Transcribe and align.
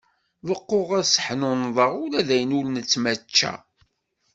Beqquɣ 0.47 0.87
ad 0.99 1.05
seḥnunḍeɣ 1.07 1.91
ula 2.03 2.21
dayen 2.27 2.55
ur 2.59 2.65
nettmačča. 2.69 3.53